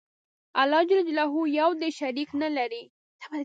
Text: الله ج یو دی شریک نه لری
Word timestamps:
الله 0.61 0.81
ج 0.89 0.91
یو 1.59 1.69
دی 1.81 1.89
شریک 1.99 2.29
نه 2.41 2.49
لری 2.55 2.83